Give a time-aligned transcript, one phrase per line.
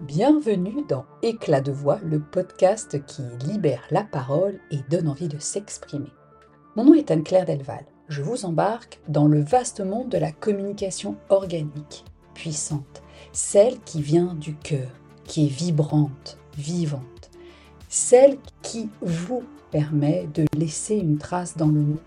[0.00, 5.40] Bienvenue dans Éclat de voix, le podcast qui libère la parole et donne envie de
[5.40, 6.12] s'exprimer.
[6.76, 7.84] Mon nom est Anne-Claire Delval.
[8.08, 14.36] Je vous embarque dans le vaste monde de la communication organique, puissante, celle qui vient
[14.36, 14.88] du cœur,
[15.24, 17.30] qui est vibrante, vivante,
[17.88, 19.42] celle qui vous
[19.72, 21.98] permet de laisser une trace dans le monde,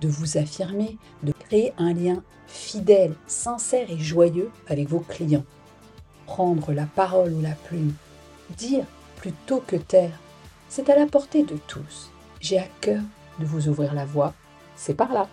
[0.00, 5.44] de vous affirmer, de créer un lien fidèle, sincère et joyeux avec vos clients
[6.30, 7.92] prendre la parole ou la plume,
[8.56, 8.84] dire
[9.16, 10.16] plutôt que taire,
[10.68, 12.12] c'est à la portée de tous.
[12.40, 13.02] J'ai à cœur
[13.40, 14.32] de vous ouvrir la voie,
[14.76, 15.28] c'est par là.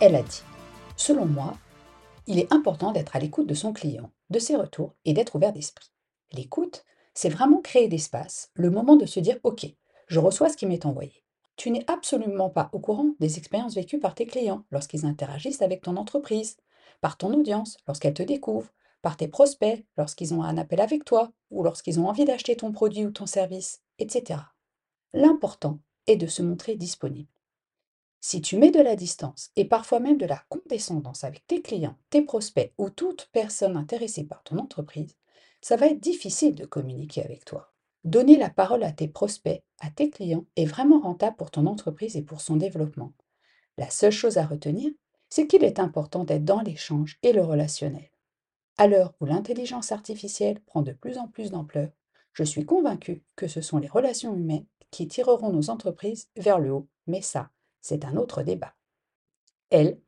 [0.00, 0.42] Elle a dit,
[0.96, 1.54] selon moi,
[2.28, 5.52] il est important d'être à l'écoute de son client, de ses retours et d'être ouvert
[5.52, 5.90] d'esprit.
[6.30, 9.66] L'écoute, c'est vraiment créer d'espace, le moment de se dire, OK,
[10.06, 11.24] je reçois ce qui m'est envoyé.
[11.56, 15.82] Tu n'es absolument pas au courant des expériences vécues par tes clients lorsqu'ils interagissent avec
[15.82, 16.58] ton entreprise
[17.00, 18.70] par ton audience lorsqu'elle te découvre,
[19.02, 22.72] par tes prospects lorsqu'ils ont un appel avec toi ou lorsqu'ils ont envie d'acheter ton
[22.72, 24.40] produit ou ton service, etc.
[25.12, 27.28] L'important est de se montrer disponible.
[28.20, 31.96] Si tu mets de la distance et parfois même de la condescendance avec tes clients,
[32.10, 35.16] tes prospects ou toute personne intéressée par ton entreprise,
[35.60, 37.72] ça va être difficile de communiquer avec toi.
[38.04, 42.16] Donner la parole à tes prospects, à tes clients est vraiment rentable pour ton entreprise
[42.16, 43.12] et pour son développement.
[43.76, 44.90] La seule chose à retenir,
[45.30, 48.10] c'est qu'il est important d'être dans l'échange et le relationnel.
[48.76, 51.90] À l'heure où l'intelligence artificielle prend de plus en plus d'ampleur,
[52.32, 56.72] je suis convaincue que ce sont les relations humaines qui tireront nos entreprises vers le
[56.72, 58.74] haut, mais ça, c'est un autre débat.
[59.70, 60.00] Elle,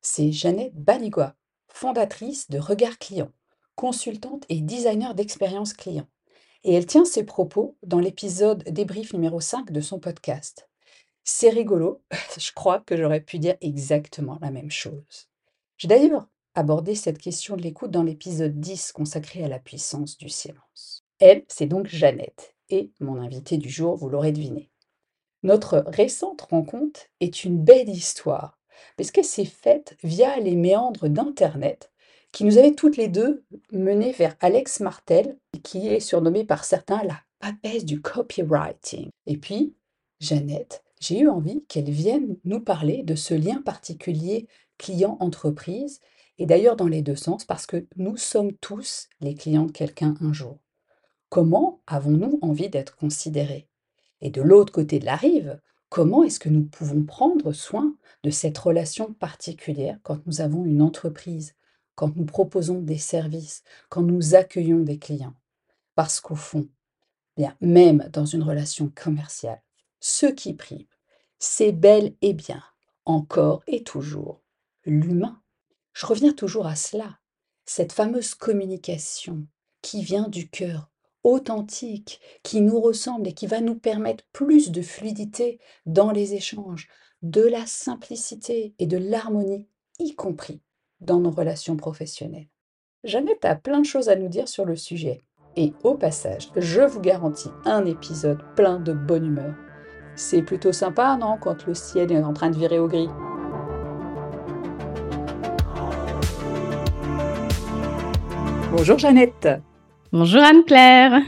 [0.00, 1.36] c'est Jeannette Banigua,
[1.68, 3.30] fondatrice de Regard Client,
[3.74, 6.06] consultante et designer d'expérience client.
[6.64, 10.68] Et elle tient ses propos dans l'épisode débrief numéro 5 de son podcast.
[11.24, 12.02] C'est rigolo,
[12.38, 15.28] je crois que j'aurais pu dire exactement la même chose.
[15.78, 20.28] J'ai d'ailleurs abordé cette question de l'écoute dans l'épisode 10 consacré à la puissance du
[20.28, 21.04] silence.
[21.18, 24.70] Elle, c'est donc Jeannette, et mon invitée du jour, vous l'aurez deviné.
[25.44, 28.58] Notre récente rencontre est une belle histoire,
[28.96, 31.92] parce qu'elle s'est faite via les méandres d'Internet,
[32.32, 37.02] qui nous avaient toutes les deux menées vers Alex Martel, qui est surnommé par certains
[37.04, 39.10] la papesse du copywriting.
[39.26, 39.74] Et puis,
[40.20, 44.46] Jeannette, j'ai eu envie qu'elle vienne nous parler de ce lien particulier
[44.78, 46.00] client-entreprise,
[46.38, 50.14] et d'ailleurs dans les deux sens, parce que nous sommes tous les clients de quelqu'un
[50.20, 50.58] un jour.
[51.28, 53.68] Comment avons-nous envie d'être considérés?
[54.20, 58.30] Et de l'autre côté de la rive, comment est-ce que nous pouvons prendre soin de
[58.30, 61.54] cette relation particulière quand nous avons une entreprise,
[61.96, 65.34] quand nous proposons des services, quand nous accueillons des clients?
[65.96, 66.68] Parce qu'au fond,
[67.36, 69.62] bien, même dans une relation commerciale,
[70.04, 70.86] ce qui prime,
[71.42, 72.62] c'est bel et bien,
[73.04, 74.40] encore et toujours,
[74.84, 75.42] l'humain.
[75.92, 77.18] Je reviens toujours à cela,
[77.66, 79.48] cette fameuse communication
[79.82, 80.88] qui vient du cœur,
[81.24, 86.88] authentique, qui nous ressemble et qui va nous permettre plus de fluidité dans les échanges,
[87.22, 90.62] de la simplicité et de l'harmonie, y compris
[91.00, 92.50] dans nos relations professionnelles.
[93.02, 95.24] Jeannette a plein de choses à nous dire sur le sujet.
[95.56, 99.56] Et au passage, je vous garantis un épisode plein de bonne humeur
[100.14, 103.08] c'est plutôt sympa, non, quand le ciel est en train de virer au gris?
[108.70, 109.48] Bonjour Jeannette.
[110.12, 111.20] Bonjour Anne-Claire.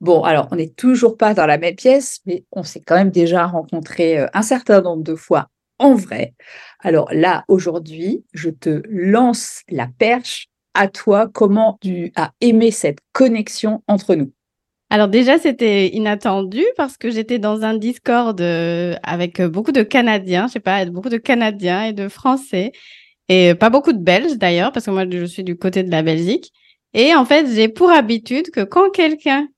[0.00, 3.10] Bon, alors on n'est toujours pas dans la même pièce, mais on s'est quand même
[3.10, 6.34] déjà rencontré euh, un certain nombre de fois en vrai.
[6.80, 11.28] Alors là, aujourd'hui, je te lance la perche à toi.
[11.32, 14.32] Comment tu as aimé cette connexion entre nous?
[14.92, 19.82] Alors déjà, c'était inattendu parce que j'étais dans un Discord euh, avec euh, beaucoup de
[19.82, 22.72] Canadiens, je sais pas, beaucoup de Canadiens et de Français
[23.30, 26.02] et pas beaucoup de Belges d'ailleurs parce que moi je suis du côté de la
[26.02, 26.52] Belgique.
[26.92, 29.48] Et en fait, j'ai pour habitude que quand quelqu'un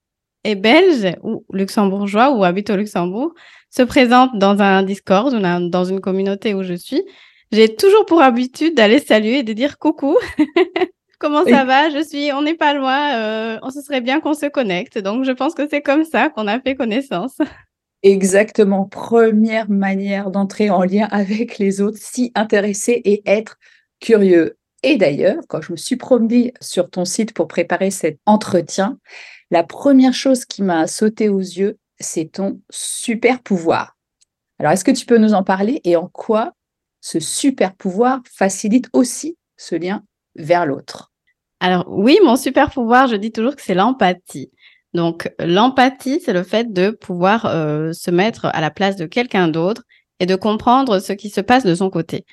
[0.45, 3.35] est belge ou luxembourgeois ou habite au Luxembourg
[3.71, 7.03] se présente dans un Discord ou dans une communauté où je suis,
[7.51, 10.17] j'ai toujours pour habitude d'aller saluer et de dire coucou.
[11.25, 11.89] Comment ça va?
[11.89, 13.15] Je suis, on n'est pas loin.
[13.17, 14.99] Euh, on se serait bien qu'on se connecte.
[14.99, 17.39] Donc, je pense que c'est comme ça qu'on a fait connaissance.
[18.03, 18.85] Exactement.
[18.85, 23.57] Première manière d'entrer en lien avec les autres, s'y intéresser et être
[24.01, 24.59] curieux.
[24.83, 28.99] Et d'ailleurs, quand je me suis promenée sur ton site pour préparer cet entretien,
[29.51, 33.97] la première chose qui m'a sauté aux yeux, c'est ton super pouvoir.
[34.59, 36.53] Alors, est-ce que tu peux nous en parler et en quoi
[37.01, 40.05] ce super pouvoir facilite aussi ce lien
[40.37, 41.14] vers l'autre?
[41.65, 44.51] Alors oui, mon super pouvoir, je dis toujours que c'est l'empathie.
[44.93, 49.49] Donc l'empathie, c'est le fait de pouvoir euh, se mettre à la place de quelqu'un
[49.49, 49.83] d'autre
[50.21, 52.27] et de comprendre ce qui se passe de son côté.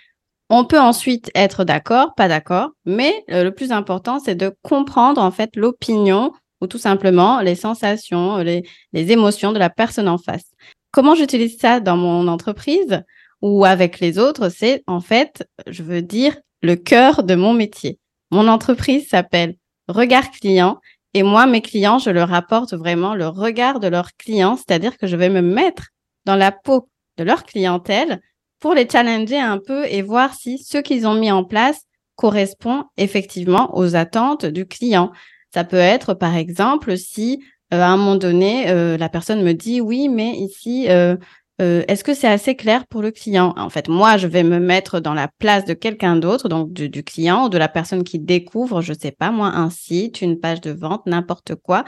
[0.49, 5.21] On peut ensuite être d'accord, pas d'accord, mais euh, le plus important, c'est de comprendre
[5.21, 10.17] en fait l'opinion ou tout simplement les sensations, les, les émotions de la personne en
[10.17, 10.51] face.
[10.91, 13.01] Comment j'utilise ça dans mon entreprise
[13.41, 18.00] ou avec les autres C'est en fait, je veux dire, le cœur de mon métier.
[18.31, 19.55] Mon entreprise s'appelle
[19.87, 20.79] Regard Client
[21.13, 25.07] et moi, mes clients, je leur apporte vraiment le regard de leurs clients, c'est-à-dire que
[25.07, 25.89] je vais me mettre
[26.25, 28.21] dans la peau de leur clientèle
[28.59, 31.81] pour les challenger un peu et voir si ce qu'ils ont mis en place
[32.15, 35.11] correspond effectivement aux attentes du client.
[35.53, 37.43] Ça peut être, par exemple, si
[37.73, 41.17] euh, à un moment donné, euh, la personne me dit oui, mais ici, euh,
[41.61, 43.53] est-ce que c'est assez clair pour le client?
[43.57, 47.03] En fait, moi, je vais me mettre dans la place de quelqu'un d'autre, donc du,
[47.03, 50.61] client ou de la personne qui découvre, je sais pas moi, un site, une page
[50.61, 51.83] de vente, n'importe quoi,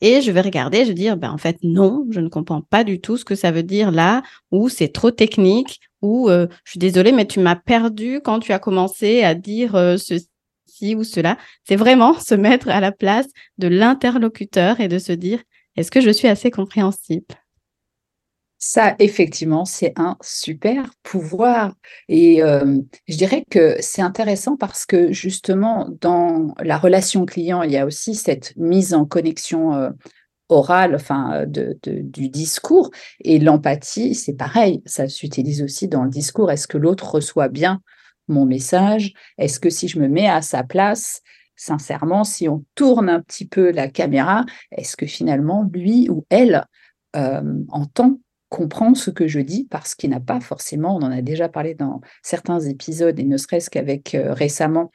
[0.00, 2.84] et je vais regarder, je vais dire, ben, en fait, non, je ne comprends pas
[2.84, 6.72] du tout ce que ça veut dire là, ou c'est trop technique, ou euh, je
[6.72, 11.04] suis désolée, mais tu m'as perdu quand tu as commencé à dire euh, ceci ou
[11.04, 11.38] cela.
[11.66, 13.28] C'est vraiment se mettre à la place
[13.58, 15.42] de l'interlocuteur et de se dire,
[15.76, 17.24] est-ce que je suis assez compréhensible?
[18.66, 21.74] Ça, effectivement, c'est un super pouvoir.
[22.08, 27.76] Et je dirais que c'est intéressant parce que justement, dans la relation client, il y
[27.76, 29.92] a aussi cette mise en connexion
[30.48, 32.90] orale, enfin, de, du discours.
[33.20, 36.50] Et l'empathie, c'est pareil, ça s'utilise aussi dans le discours.
[36.50, 37.82] Est-ce que l'autre reçoit bien
[38.28, 39.12] mon message?
[39.36, 41.20] Est-ce que si je me mets à sa place,
[41.54, 46.64] sincèrement, si on tourne un petit peu la caméra, est-ce que finalement, lui ou elle
[47.68, 48.20] entend
[48.54, 51.74] comprend ce que je dis parce qu'il n'a pas forcément, on en a déjà parlé
[51.74, 54.92] dans certains épisodes et ne serait-ce qu'avec euh, récemment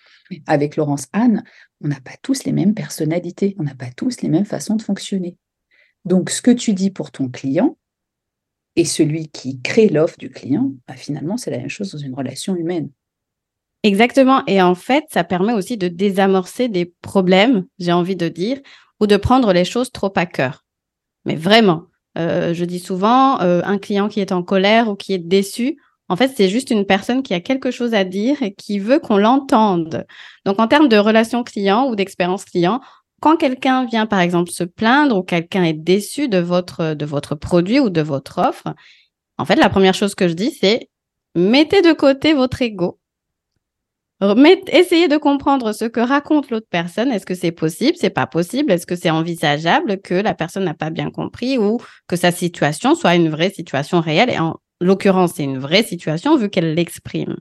[0.47, 1.43] avec Laurence Anne,
[1.83, 4.81] on n'a pas tous les mêmes personnalités, on n'a pas tous les mêmes façons de
[4.81, 5.35] fonctionner.
[6.05, 7.77] Donc ce que tu dis pour ton client
[8.77, 12.15] et celui qui crée l'offre du client, bah, finalement c'est la même chose dans une
[12.15, 12.89] relation humaine.
[13.83, 14.41] Exactement.
[14.45, 18.59] Et en fait, ça permet aussi de désamorcer des problèmes, j'ai envie de dire,
[19.01, 20.65] ou de prendre les choses trop à cœur.
[21.25, 25.13] Mais vraiment, euh, je dis souvent, euh, un client qui est en colère ou qui
[25.13, 25.77] est déçu,
[26.09, 28.99] en fait, c'est juste une personne qui a quelque chose à dire et qui veut
[28.99, 30.05] qu'on l'entende.
[30.45, 32.81] Donc, en termes de relation client ou d'expérience client,
[33.21, 37.35] quand quelqu'un vient, par exemple, se plaindre ou quelqu'un est déçu de votre, de votre
[37.35, 38.73] produit ou de votre offre,
[39.37, 40.89] en fait, la première chose que je dis, c'est
[41.35, 42.98] mettez de côté votre ego
[44.21, 47.11] essayez de comprendre ce que raconte l'autre personne.
[47.11, 47.97] Est-ce que c'est possible?
[47.99, 51.79] C'est pas possible Est-ce que c'est envisageable que la personne n'a pas bien compris ou
[52.07, 54.29] que sa situation soit une vraie situation réelle?
[54.29, 57.37] Et en l'occurrence, c'est une vraie situation vu qu'elle l'exprime.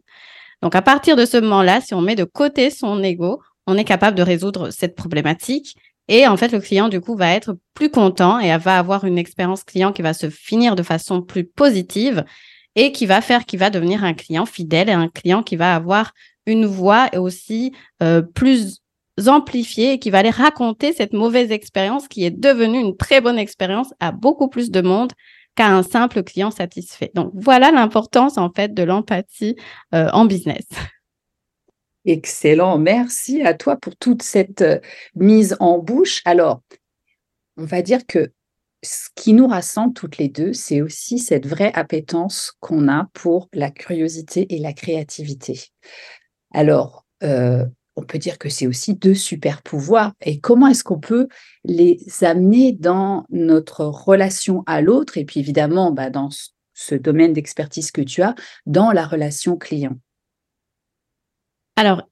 [0.63, 3.85] Donc, à partir de ce moment-là, si on met de côté son ego, on est
[3.85, 5.77] capable de résoudre cette problématique.
[6.09, 9.19] Et en fait, le client, du coup, va être plus content et va avoir une
[9.19, 12.25] expérience client qui va se finir de façon plus positive
[12.77, 15.75] et qui va faire qu'il va devenir un client fidèle et un client qui va
[15.75, 16.13] avoir
[16.49, 17.73] une voix aussi
[18.03, 18.81] euh, plus
[19.27, 23.39] amplifiée et qui va aller raconter cette mauvaise expérience qui est devenue une très bonne
[23.39, 25.13] expérience à beaucoup plus de monde
[25.57, 27.11] qu'à un simple client satisfait.
[27.15, 29.57] Donc voilà l'importance en fait de l'empathie
[29.95, 30.67] euh, en business.
[32.05, 34.79] Excellent, merci à toi pour toute cette euh,
[35.15, 36.23] mise en bouche.
[36.25, 36.63] Alors,
[37.57, 38.31] on va dire que
[38.83, 43.49] ce qui nous rassemble toutes les deux, c'est aussi cette vraie appétence qu'on a pour
[43.53, 45.73] la curiosité et la créativité.
[46.53, 47.65] Alors, euh,
[47.99, 50.13] on peut dire que c'est aussi deux super pouvoirs.
[50.21, 51.29] Et comment est-ce qu'on peut
[51.65, 56.29] les amener dans notre relation à l'autre et puis évidemment bah, dans
[56.75, 58.35] ce domaine d'expertise que tu as,
[58.67, 59.97] dans la relation client?
[61.77, 62.03] Alors,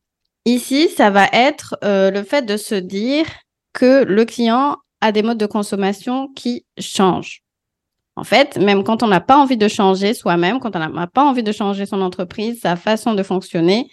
[0.45, 3.27] ici, ça va être euh, le fait de se dire
[3.73, 7.43] que le client a des modes de consommation qui changent.
[8.17, 11.25] En fait, même quand on n'a pas envie de changer soi-même, quand on n'a pas
[11.25, 13.91] envie de changer son entreprise, sa façon de fonctionner,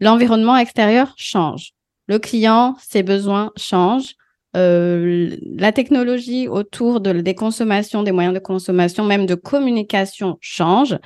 [0.00, 1.72] l'environnement extérieur change.
[2.06, 4.14] Le client, ses besoins changent.
[4.56, 10.98] Euh, la technologie autour de, des consommations, des moyens de consommation, même de communication change.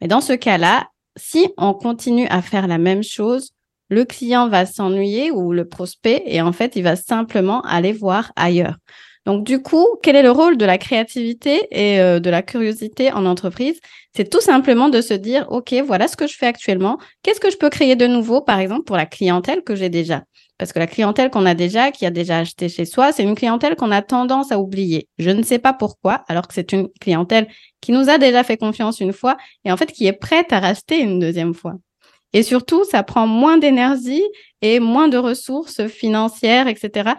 [0.00, 3.50] Mais dans ce cas-là, si on continue à faire la même chose,
[3.88, 8.32] le client va s'ennuyer ou le prospect et en fait, il va simplement aller voir
[8.36, 8.76] ailleurs.
[9.24, 13.12] Donc, du coup, quel est le rôle de la créativité et euh, de la curiosité
[13.12, 13.78] en entreprise?
[14.16, 16.98] C'est tout simplement de se dire, OK, voilà ce que je fais actuellement.
[17.22, 20.24] Qu'est-ce que je peux créer de nouveau, par exemple, pour la clientèle que j'ai déjà?
[20.58, 23.34] Parce que la clientèle qu'on a déjà, qui a déjà acheté chez soi, c'est une
[23.34, 25.08] clientèle qu'on a tendance à oublier.
[25.18, 27.48] Je ne sais pas pourquoi, alors que c'est une clientèle
[27.80, 30.60] qui nous a déjà fait confiance une fois et en fait qui est prête à
[30.60, 31.74] racheter une deuxième fois.
[32.32, 34.22] Et surtout, ça prend moins d'énergie
[34.62, 37.10] et moins de ressources financières, etc.,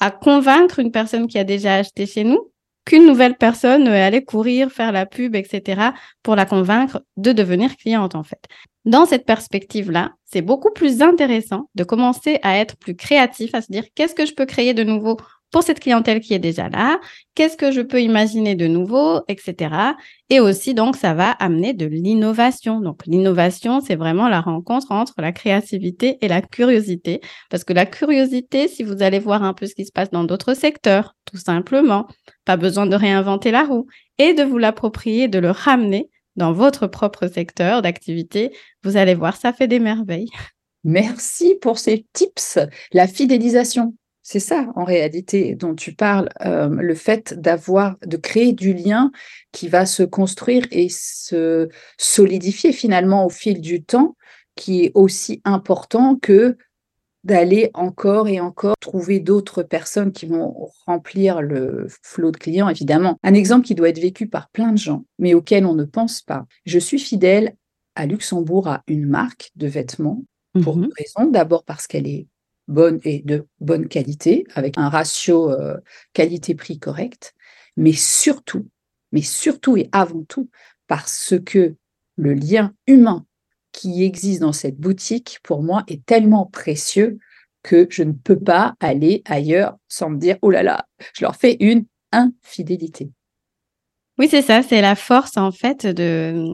[0.00, 2.50] à convaincre une personne qui a déjà acheté chez nous
[2.84, 5.90] qu'une nouvelle personne allée courir, faire la pub, etc.,
[6.22, 8.42] pour la convaincre de devenir cliente, en fait.
[8.86, 13.70] Dans cette perspective-là, c'est beaucoup plus intéressant de commencer à être plus créatif, à se
[13.70, 15.16] dire qu'est-ce que je peux créer de nouveau
[15.50, 17.00] pour cette clientèle qui est déjà là,
[17.34, 19.74] qu'est-ce que je peux imaginer de nouveau, etc.
[20.28, 22.80] Et aussi, donc, ça va amener de l'innovation.
[22.80, 27.20] Donc, l'innovation, c'est vraiment la rencontre entre la créativité et la curiosité.
[27.50, 30.24] Parce que la curiosité, si vous allez voir un peu ce qui se passe dans
[30.24, 32.06] d'autres secteurs, tout simplement,
[32.44, 33.86] pas besoin de réinventer la roue
[34.18, 39.36] et de vous l'approprier, de le ramener dans votre propre secteur d'activité, vous allez voir,
[39.36, 40.30] ça fait des merveilles.
[40.84, 42.58] Merci pour ces tips.
[42.92, 48.52] La fidélisation, c'est ça, en réalité, dont tu parles, euh, le fait d'avoir, de créer
[48.52, 49.10] du lien
[49.52, 54.16] qui va se construire et se solidifier finalement au fil du temps,
[54.56, 56.56] qui est aussi important que
[57.24, 63.18] d'aller encore et encore trouver d'autres personnes qui vont remplir le flot de clients, évidemment.
[63.22, 66.22] Un exemple qui doit être vécu par plein de gens, mais auquel on ne pense
[66.22, 66.46] pas.
[66.64, 67.54] Je suis fidèle
[67.94, 70.22] à Luxembourg à une marque de vêtements
[70.62, 71.30] pour mmh deux raisons.
[71.30, 72.26] D'abord parce qu'elle est
[72.70, 75.76] bonne et de bonne qualité, avec un ratio euh,
[76.12, 77.34] qualité-prix correct,
[77.76, 78.68] mais surtout,
[79.12, 80.48] mais surtout et avant tout,
[80.86, 81.74] parce que
[82.16, 83.26] le lien humain
[83.72, 87.18] qui existe dans cette boutique, pour moi, est tellement précieux
[87.62, 91.36] que je ne peux pas aller ailleurs sans me dire, oh là là, je leur
[91.36, 93.10] fais une infidélité.
[94.18, 96.46] Oui, c'est ça, c'est la force en fait de,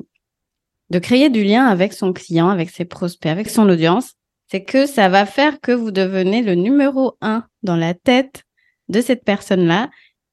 [0.90, 4.14] de créer du lien avec son client, avec ses prospects, avec son audience
[4.50, 8.44] c'est que ça va faire que vous devenez le numéro un dans la tête
[8.88, 9.90] de cette personne-là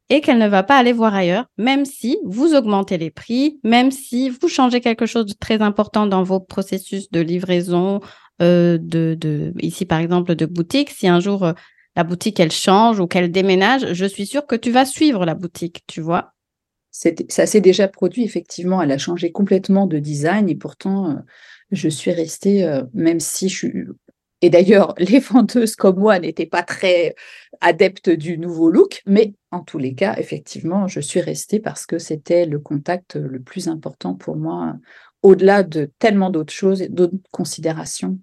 [0.09, 3.89] et qu'elle ne va pas aller voir ailleurs, même si vous augmentez les prix, même
[3.89, 7.99] si vous changez quelque chose de très important dans vos processus de livraison,
[8.41, 10.91] euh, de, ici par exemple de boutique.
[10.91, 11.53] Si un jour euh,
[11.95, 15.35] la boutique elle change ou qu'elle déménage, je suis sûre que tu vas suivre la
[15.35, 16.33] boutique, tu vois.
[16.91, 18.79] Ça s'est déjà produit, effectivement.
[18.79, 21.15] Elle a changé complètement de design et pourtant, euh,
[21.71, 23.73] je suis restée, même si je suis
[24.43, 27.15] et d'ailleurs, les vendeuses comme moi n'étaient pas très
[27.61, 31.97] adeptes du nouveau look, mais en tous les cas, effectivement, je suis restée parce que
[31.97, 34.75] c'était le contact le plus important pour moi,
[35.21, 38.19] au-delà de tellement d'autres choses et d'autres considérations.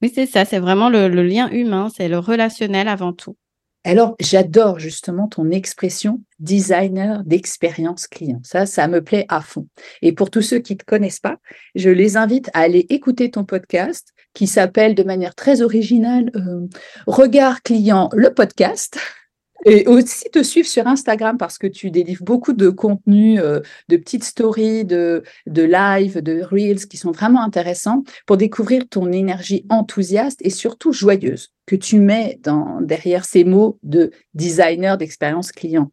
[0.00, 3.36] Oui, c'est ça, c'est vraiment le, lien humain, c'est le relationnel avant tout.
[3.84, 8.40] Alors, j'adore justement ton expression designer d'expérience client.
[8.44, 9.68] Ça, ça me plaît à fond.
[10.00, 11.36] Et pour tous ceux qui ne te connaissent pas,
[11.74, 16.66] je les invite à aller écouter ton podcast qui s'appelle de manière très originale euh,
[17.06, 18.98] Regard client, le podcast.
[19.66, 23.60] Et aussi te suivre sur Instagram parce que tu délivres beaucoup de contenu, euh,
[23.90, 29.12] de petites stories, de, de live, de reels qui sont vraiment intéressants pour découvrir ton
[29.12, 32.40] énergie enthousiaste et surtout joyeuse que tu mets
[32.80, 35.90] derrière ces mots de designer d'expérience client.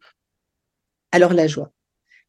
[1.12, 1.70] Alors la joie.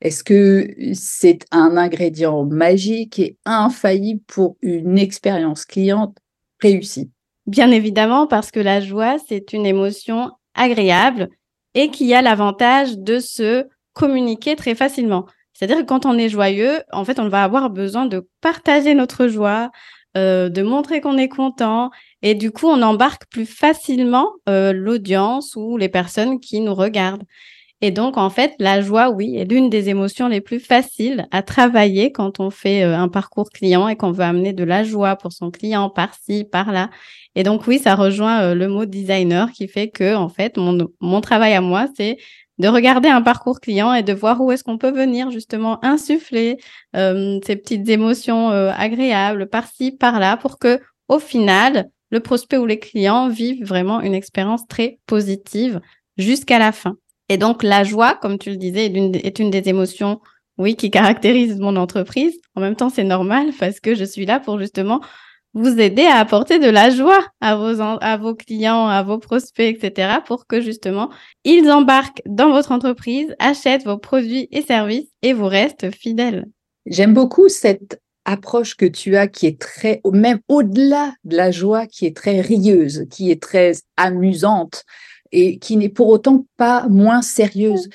[0.01, 6.17] Est-ce que c'est un ingrédient magique et infaillible pour une expérience cliente
[6.61, 7.11] réussie?
[7.47, 11.29] Bien évidemment, parce que la joie, c'est une émotion agréable
[11.73, 15.25] et qui a l'avantage de se communiquer très facilement.
[15.53, 19.27] C'est-à-dire que quand on est joyeux, en fait, on va avoir besoin de partager notre
[19.27, 19.71] joie,
[20.15, 21.91] euh, de montrer qu'on est content,
[22.21, 27.23] et du coup, on embarque plus facilement euh, l'audience ou les personnes qui nous regardent.
[27.81, 31.41] Et donc, en fait, la joie, oui, est l'une des émotions les plus faciles à
[31.41, 35.15] travailler quand on fait euh, un parcours client et qu'on veut amener de la joie
[35.15, 36.89] pour son client par-ci, par-là.
[37.35, 41.21] Et donc, oui, ça rejoint euh, le mot designer qui fait que, en fait, mon,
[41.21, 42.17] travail à moi, c'est
[42.57, 46.57] de regarder un parcours client et de voir où est-ce qu'on peut venir justement insuffler
[46.97, 52.79] euh, ces petites émotions agréables par-ci, par-là pour que, au final, le prospect ou les
[52.79, 55.79] clients vivent vraiment une expérience très positive
[56.17, 56.97] jusqu'à la fin.
[57.29, 60.19] Et donc, la joie, comme tu le disais, est une, des émotions,
[60.57, 62.35] oui, qui caractérise mon entreprise.
[62.55, 64.99] En même temps, c'est normal parce que je suis là pour justement
[65.53, 69.75] vous aider à apporter de la joie à vos, à vos clients, à vos prospects,
[69.75, 71.09] etc., pour que justement
[71.43, 76.45] ils embarquent dans votre entreprise, achètent vos produits et services et vous restent fidèles.
[76.85, 81.87] J'aime beaucoup cette approche que tu as qui est très, même au-delà de la joie,
[81.87, 84.83] qui est très rieuse, qui est très amusante
[85.31, 87.89] et qui n'est pour autant pas moins sérieuse.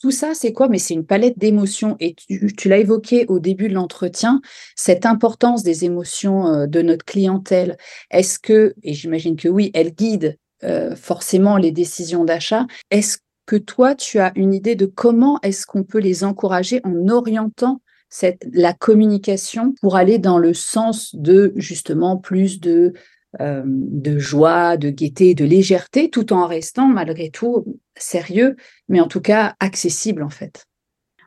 [0.00, 0.68] Tout ça, c'est quoi?
[0.68, 1.96] Mais c'est une palette d'émotions.
[2.00, 4.40] Et tu, l'as évoqué au début de l'entretien,
[4.74, 7.76] cette importance des émotions euh, de notre clientèle.
[8.10, 12.66] Est-ce que, et j'imagine que oui, elle guide euh, forcément les décisions d'achat.
[12.90, 17.08] Est-ce que toi, tu as une idée de comment est-ce qu'on peut les encourager en
[17.08, 17.80] orientant
[18.10, 22.92] cette, la communication pour aller dans le sens de justement plus de
[23.38, 27.64] de joie, de gaieté, de légèreté, tout en restant malgré tout
[27.96, 28.56] sérieux,
[28.88, 30.66] mais en tout cas accessible en fait.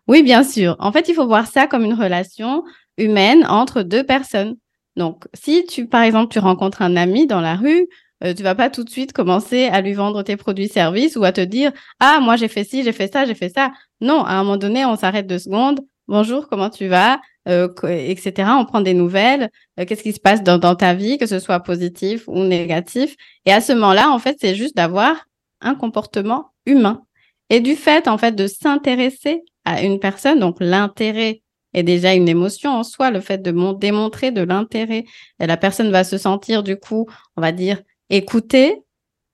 [0.08, 0.76] Oui, bien sûr.
[0.80, 2.64] En fait, il faut voir ça comme une relation
[2.98, 4.58] humaine entre deux personnes.
[4.96, 7.88] Donc, si tu, par exemple, tu rencontres un ami dans la rue,
[8.24, 11.32] euh, tu vas pas tout de suite commencer à lui vendre tes produits-services ou à
[11.32, 13.72] te dire ah moi j'ai fait ci, j'ai fait ça, j'ai fait ça.
[14.02, 15.82] Non, à un moment donné, on s'arrête deux secondes.
[16.08, 18.50] Bonjour, comment tu vas, euh, etc.
[18.58, 19.50] On prend des nouvelles.
[19.80, 23.16] Euh, qu'est-ce qui se passe dans, ta vie, que ce soit positif ou négatif?
[23.46, 25.26] Et à ce moment-là, en fait, c'est juste d'avoir
[25.62, 27.04] un comportement humain.
[27.50, 31.42] Et du fait, en fait, de s'intéresser à une personne, donc l'intérêt
[31.74, 35.06] est déjà une émotion en soi, le fait de démontrer de l'intérêt.
[35.40, 38.82] La personne va se sentir, du coup, on va dire, écoutée.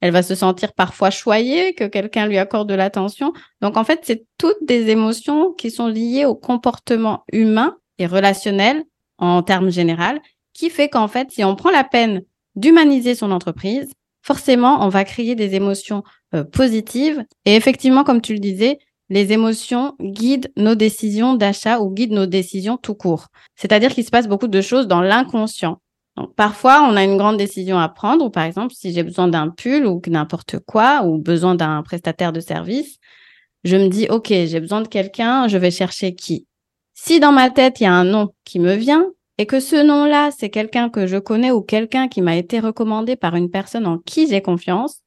[0.01, 3.33] Elle va se sentir parfois choyée, que quelqu'un lui accorde de l'attention.
[3.61, 8.83] Donc, en fait, c'est toutes des émotions qui sont liées au comportement humain et relationnel
[9.17, 10.19] en termes généraux,
[10.53, 12.23] qui fait qu'en fait, si on prend la peine
[12.55, 13.91] d'humaniser son entreprise,
[14.21, 16.03] forcément, on va créer des émotions
[16.33, 17.23] euh, positives.
[17.45, 18.79] Et effectivement, comme tu le disais,
[19.09, 23.27] les émotions guident nos décisions d'achat ou guident nos décisions tout court.
[23.55, 25.81] C'est-à-dire qu'il se passe beaucoup de choses dans l'inconscient.
[26.15, 29.27] Donc, parfois, on a une grande décision à prendre, ou par exemple, si j'ai besoin
[29.27, 32.97] d'un pull ou n'importe quoi, ou besoin d'un prestataire de service,
[33.63, 36.45] je me dis, OK, j'ai besoin de quelqu'un, je vais chercher qui?
[37.01, 39.05] Si dans ma tête, il y a un nom qui me vient,
[39.37, 43.15] et que ce nom-là, c'est quelqu'un que je connais ou quelqu'un qui m'a été recommandé
[43.15, 44.99] par une personne en qui j'ai confiance,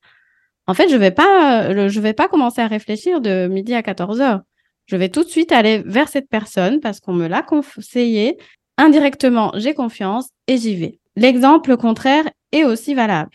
[0.66, 4.40] en fait, je vais euh, vais pas commencer à réfléchir de midi à 14 heures.
[4.86, 8.38] Je vais tout de suite aller vers cette personne parce qu'on me l'a conseillé.
[8.78, 10.98] Indirectement, j'ai confiance et j'y vais.
[11.14, 13.32] L'exemple contraire est aussi valable.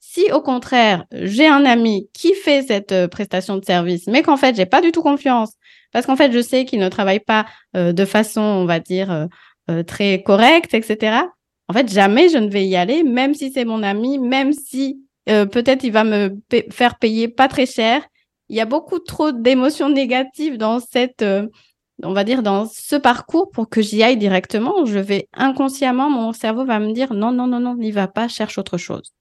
[0.00, 4.36] Si au contraire, j'ai un ami qui fait cette euh, prestation de service, mais qu'en
[4.36, 5.52] fait, j'ai pas du tout confiance,
[5.92, 9.28] parce qu'en fait, je sais qu'il ne travaille pas euh, de façon, on va dire,
[9.86, 11.22] très correcte, etc.
[11.68, 14.98] En fait, jamais je ne vais y aller, même si c'est mon ami, même si
[15.28, 16.36] euh, peut-être il va me
[16.72, 18.02] faire payer pas très cher.
[18.48, 21.46] Il y a beaucoup trop d'émotions négatives dans cette, euh,
[22.02, 24.84] on va dire, dans ce parcours pour que j'y aille directement.
[24.84, 28.26] Je vais inconsciemment, mon cerveau va me dire non, non, non, non, n'y va pas,
[28.26, 29.12] cherche autre chose.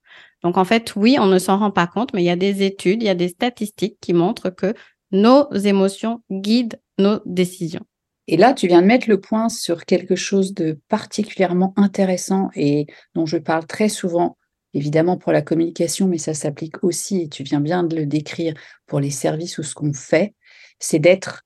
[0.41, 2.63] Donc en fait, oui, on ne s'en rend pas compte, mais il y a des
[2.63, 4.73] études, il y a des statistiques qui montrent que
[5.11, 7.85] nos émotions guident nos décisions.
[8.27, 12.85] Et là, tu viens de mettre le point sur quelque chose de particulièrement intéressant et
[13.15, 14.37] dont je parle très souvent
[14.73, 18.53] évidemment pour la communication, mais ça s'applique aussi, et tu viens bien de le décrire,
[18.85, 20.35] pour les services ou ce qu'on fait,
[20.79, 21.43] c'est d'être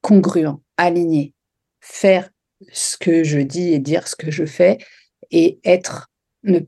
[0.00, 1.34] congruent, aligné,
[1.80, 2.30] faire
[2.72, 4.78] ce que je dis et dire ce que je fais,
[5.30, 6.08] et être,
[6.42, 6.60] ne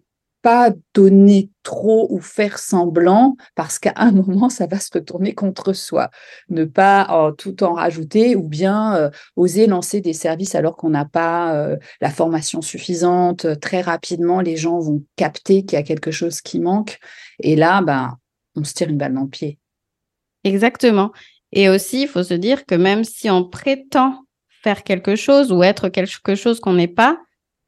[0.94, 6.10] donner trop ou faire semblant parce qu'à un moment, ça va se retourner contre soi.
[6.48, 11.04] Ne pas tout en rajouter ou bien euh, oser lancer des services alors qu'on n'a
[11.04, 13.60] pas euh, la formation suffisante.
[13.60, 16.98] Très rapidement, les gens vont capter qu'il y a quelque chose qui manque.
[17.40, 18.16] Et là, ben,
[18.54, 19.58] on se tire une balle dans le pied.
[20.44, 21.12] Exactement.
[21.52, 24.24] Et aussi, il faut se dire que même si on prétend
[24.62, 27.18] faire quelque chose ou être quelque chose qu'on n'est pas,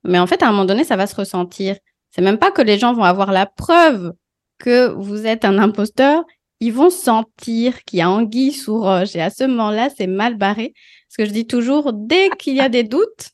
[0.05, 1.77] mais en fait, à un moment donné, ça va se ressentir.
[2.11, 4.13] C'est même pas que les gens vont avoir la preuve
[4.59, 6.25] que vous êtes un imposteur.
[6.61, 9.17] Ils vont sentir qu'il y a anguille sous roche.
[9.17, 10.75] Et à ce moment-là, c'est mal barré.
[11.09, 13.31] Ce que je dis toujours, dès qu'il y a des doutes,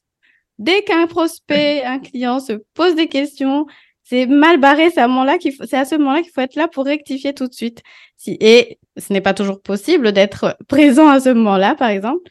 [0.59, 3.67] dès qu'un prospect, un client se pose des questions,
[4.05, 4.91] c'est mal barré.
[4.91, 7.55] C'est à, moment-là qu'il à ce moment-là qu'il faut être là pour rectifier tout de
[7.55, 7.83] suite.
[8.27, 12.31] Et ce n'est pas toujours possible d'être présent à ce moment-là, par exemple.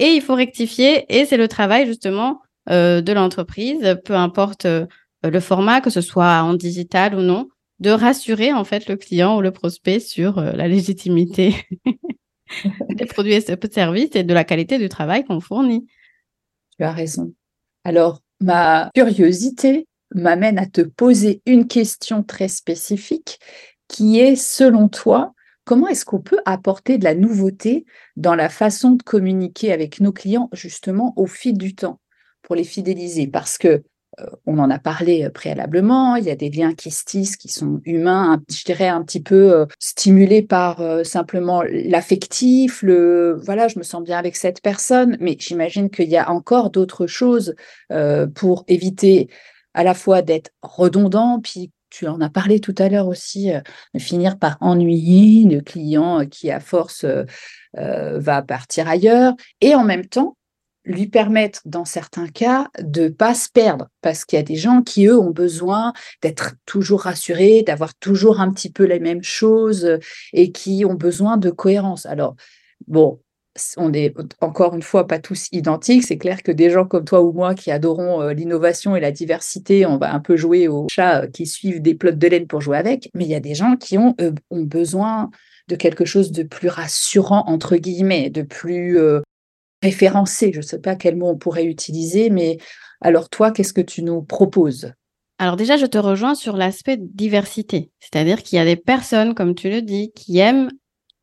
[0.00, 1.04] Et il faut rectifier.
[1.08, 4.86] Et c'est le travail, justement, euh, de l'entreprise, peu importe euh,
[5.30, 7.48] le format, que ce soit en digital ou non,
[7.80, 11.54] de rassurer en fait le client ou le prospect sur euh, la légitimité
[12.90, 15.86] des produits et services et de la qualité du travail qu'on fournit.
[16.78, 17.34] Tu as raison.
[17.84, 23.38] Alors, ma curiosité m'amène à te poser une question très spécifique
[23.88, 25.32] qui est, selon toi,
[25.64, 27.84] comment est-ce qu'on peut apporter de la nouveauté
[28.16, 32.00] dans la façon de communiquer avec nos clients justement au fil du temps
[32.42, 33.26] pour les fidéliser?
[33.26, 33.82] Parce que euh,
[34.46, 37.48] on en a parlé euh, préalablement, il y a des liens qui se tissent, qui
[37.48, 43.78] sont humains, je dirais un petit peu euh, stimulés par simplement l'affectif, le voilà, je
[43.78, 47.54] me sens bien avec cette personne, mais j'imagine qu'il y a encore d'autres choses
[48.34, 49.28] pour éviter
[49.74, 53.50] à la fois d'être redondant, puis tu en as parlé tout à l'heure aussi,
[53.94, 57.06] de finir par ennuyer le client qui à force
[57.74, 60.36] va partir ailleurs, et en même temps
[60.84, 64.82] lui permettre, dans certains cas, de pas se perdre, parce qu'il y a des gens
[64.82, 65.92] qui, eux, ont besoin
[66.22, 69.98] d'être toujours rassurés, d'avoir toujours un petit peu les mêmes choses
[70.32, 72.06] et qui ont besoin de cohérence.
[72.06, 72.34] Alors,
[72.86, 73.20] bon,
[73.76, 76.04] on est encore une fois pas tous identiques.
[76.04, 79.12] C'est clair que des gens comme toi ou moi qui adorons euh, l'innovation et la
[79.12, 82.46] diversité, on va un peu jouer aux chats euh, qui suivent des plots de laine
[82.46, 83.10] pour jouer avec.
[83.14, 84.16] Mais il y a des gens qui ont,
[84.50, 85.30] ont besoin
[85.68, 88.98] de quelque chose de plus rassurant, entre guillemets, de plus
[89.82, 90.52] référencé.
[90.52, 92.58] Je ne sais pas quel mot on pourrait utiliser, mais
[93.00, 94.92] alors toi, qu'est-ce que tu nous proposes?
[95.38, 99.54] Alors déjà, je te rejoins sur l'aspect diversité, c'est-à-dire qu'il y a des personnes, comme
[99.54, 100.70] tu le dis, qui aiment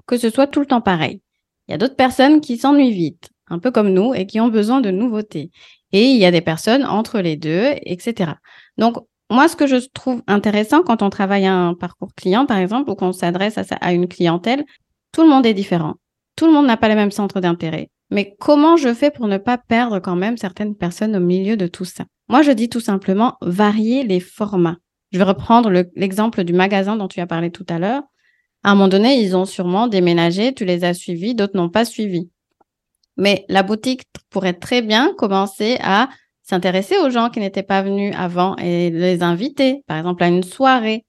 [0.08, 1.22] que ce soit tout le temps pareil.
[1.68, 4.50] Il y a d'autres personnes qui s'ennuient vite, un peu comme nous, et qui ont
[4.50, 5.52] besoin de nouveautés.
[5.92, 8.34] Et il y a des personnes entre les deux, etc.
[8.78, 8.98] Donc,
[9.32, 12.96] moi, ce que je trouve intéressant quand on travaille un parcours client, par exemple, ou
[12.96, 14.66] qu'on s'adresse à, à une clientèle,
[15.12, 15.94] tout le monde est différent.
[16.36, 17.90] Tout le monde n'a pas les mêmes centres d'intérêt.
[18.12, 21.68] Mais comment je fais pour ne pas perdre quand même certaines personnes au milieu de
[21.68, 22.06] tout ça?
[22.28, 24.78] Moi, je dis tout simplement varier les formats.
[25.12, 28.04] Je vais reprendre l'exemple du magasin dont tu as parlé tout à l'heure.
[28.64, 31.86] À un moment donné, ils ont sûrement déménagé, tu les as suivis, d'autres n'ont pas
[31.86, 32.30] suivi.
[33.18, 36.10] Mais la boutique pourrait très bien commencer à
[36.44, 40.44] s'intéresser aux gens qui n'étaient pas venus avant et les inviter, par exemple, à une
[40.44, 41.06] soirée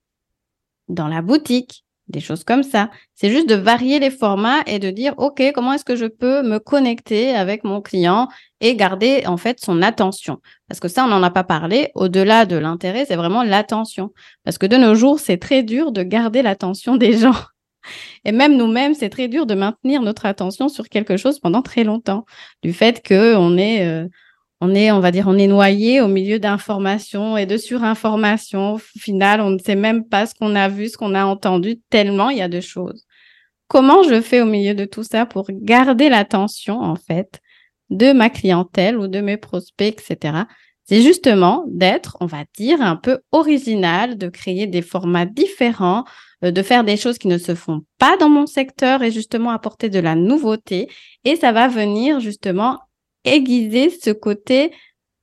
[0.89, 2.91] dans la boutique des choses comme ça.
[3.15, 6.43] C'est juste de varier les formats et de dire, OK, comment est-ce que je peux
[6.43, 8.29] me connecter avec mon client
[8.61, 10.39] et garder en fait son attention?
[10.69, 11.91] Parce que ça, on n'en a pas parlé.
[11.95, 14.13] Au-delà de l'intérêt, c'est vraiment l'attention.
[14.45, 17.37] Parce que de nos jours, c'est très dur de garder l'attention des gens.
[18.25, 21.85] Et même nous-mêmes, c'est très dur de maintenir notre attention sur quelque chose pendant très
[21.85, 22.25] longtemps.
[22.63, 23.87] Du fait qu'on est...
[23.87, 24.09] Euh,
[24.61, 28.75] on est, on va dire, on est noyé au milieu d'informations et de surinformations.
[28.75, 31.81] Au final, on ne sait même pas ce qu'on a vu, ce qu'on a entendu,
[31.89, 33.07] tellement il y a de choses.
[33.69, 37.41] Comment je fais au milieu de tout ça pour garder l'attention, en fait,
[37.89, 40.45] de ma clientèle ou de mes prospects, etc.
[40.85, 46.05] C'est justement d'être, on va dire, un peu original, de créer des formats différents,
[46.45, 49.51] euh, de faire des choses qui ne se font pas dans mon secteur et justement
[49.51, 50.89] apporter de la nouveauté.
[51.25, 52.81] Et ça va venir justement
[53.25, 54.73] aiguiser ce côté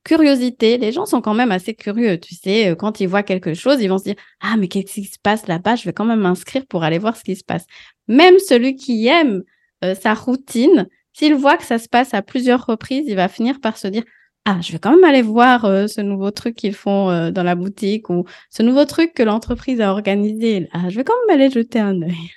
[0.07, 0.77] curiosité.
[0.77, 3.81] Les gens sont quand même assez curieux, tu sais, euh, quand ils voient quelque chose,
[3.81, 5.75] ils vont se dire "Ah, mais qu'est-ce qui se passe là-bas?
[5.75, 7.65] Je vais quand même m'inscrire pour aller voir ce qui se passe."
[8.07, 9.43] Même celui qui aime
[9.83, 13.59] euh, sa routine, s'il voit que ça se passe à plusieurs reprises, il va finir
[13.61, 14.03] par se dire
[14.45, 17.55] ah, je vais quand même aller voir euh, ce nouveau truc qu'ils font dans la
[17.55, 20.69] boutique ou ce nouveau truc que l'entreprise a organisé.
[20.73, 22.31] Ah, je vais quand même aller jeter un œil.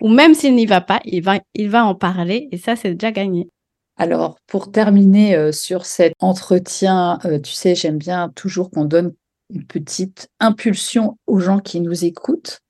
[0.00, 2.94] ou même s'il n'y va pas, il va, il va en parler et ça, c'est
[2.94, 3.48] déjà gagné.
[4.00, 9.12] Alors, pour terminer euh, sur cet entretien, euh, tu sais, j'aime bien toujours qu'on donne
[9.50, 12.60] une petite impulsion aux gens qui nous écoutent.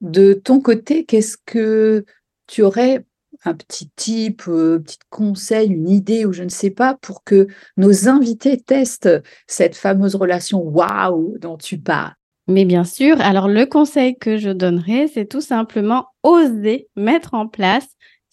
[0.00, 2.04] De ton côté, qu'est-ce que
[2.48, 3.04] tu aurais
[3.44, 7.22] un petit type, un euh, petit conseil, une idée ou je ne sais pas pour
[7.22, 12.14] que nos invités testent cette fameuse relation waouh dont tu parles?
[12.48, 17.46] Mais bien sûr, alors le conseil que je donnerais, c'est tout simplement oser mettre en
[17.46, 17.86] place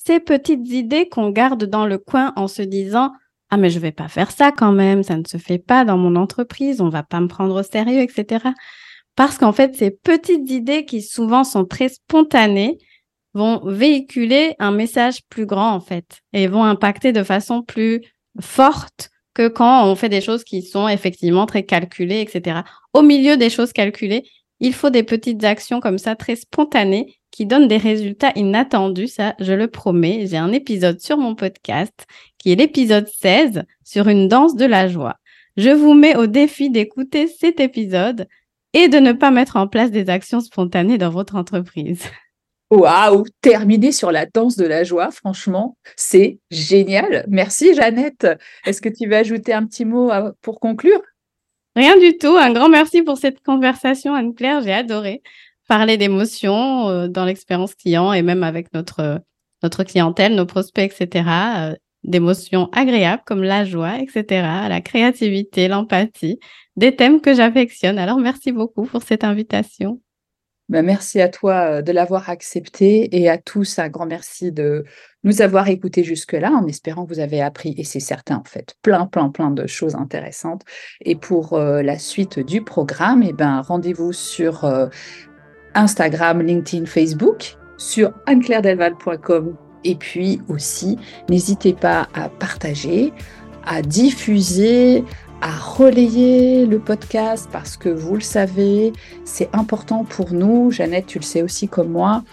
[0.07, 3.11] ces petites idées qu'on garde dans le coin en se disant
[3.49, 5.97] ah mais je vais pas faire ça quand même, ça ne se fait pas dans
[5.97, 8.45] mon entreprise, on va pas me prendre au sérieux, etc.
[9.15, 12.77] Parce qu'en fait, ces petites idées qui souvent sont très spontanées
[13.33, 18.01] vont véhiculer un message plus grand en fait et vont impacter de façon plus
[18.39, 22.61] forte que quand on fait des choses qui sont effectivement très calculées, etc.
[22.93, 24.23] Au milieu des choses calculées,
[24.59, 29.35] il faut des petites actions comme ça très spontanées qui donne des résultats inattendus, ça
[29.37, 30.25] je le promets.
[30.25, 32.07] J'ai un épisode sur mon podcast
[32.39, 35.17] qui est l'épisode 16 sur une danse de la joie.
[35.55, 38.27] Je vous mets au défi d'écouter cet épisode
[38.73, 42.01] et de ne pas mettre en place des actions spontanées dans votre entreprise.
[42.71, 47.23] Waouh, terminer sur la danse de la joie, franchement, c'est génial.
[47.27, 48.27] Merci Jeannette.
[48.65, 51.01] Est-ce que tu veux ajouter un petit mot euh, pour conclure?
[51.75, 52.35] Rien du tout.
[52.35, 54.61] Un grand merci pour cette conversation, Anne-Claire.
[54.61, 55.21] J'ai adoré
[55.67, 59.21] parler d'émotions euh, dans l'expérience client et même avec notre,
[59.61, 61.29] notre clientèle, nos prospects, etc.
[61.57, 64.25] Euh, d'émotions agréables comme la joie, etc.
[64.69, 66.39] La créativité, l'empathie,
[66.75, 67.99] des thèmes que j'affectionne.
[67.99, 70.01] Alors, merci beaucoup pour cette invitation.
[70.69, 74.83] Ben, merci à toi euh, de l'avoir accepté et à tous un grand merci de
[75.23, 78.75] nous avoir écoutés jusque-là en espérant que vous avez appris, et c'est certain en fait,
[78.81, 80.63] plein, plein, plein de choses intéressantes.
[81.01, 84.65] Et pour la suite du programme, eh ben, rendez-vous sur
[85.77, 89.55] Instagram, LinkedIn, Facebook, sur anneclairdelval.com.
[89.83, 90.97] Et puis aussi,
[91.29, 93.13] n'hésitez pas à partager,
[93.65, 95.03] à diffuser,
[95.41, 98.91] à relayer le podcast parce que vous le savez,
[99.23, 102.23] c'est important pour nous, Jeannette, tu le sais aussi comme moi,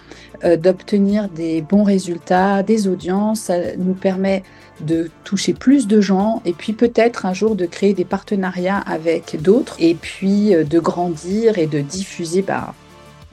[0.43, 3.41] euh, d'obtenir des bons résultats, des audiences.
[3.41, 4.41] Ça nous permet
[4.81, 9.39] de toucher plus de gens et puis peut-être un jour de créer des partenariats avec
[9.39, 12.73] d'autres et puis euh, de grandir et de diffuser bah,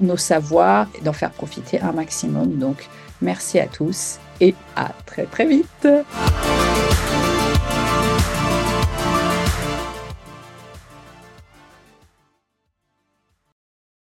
[0.02, 2.58] nos savoirs et d'en faire profiter un maximum.
[2.58, 2.88] Donc
[3.20, 5.86] merci à tous et à très très vite.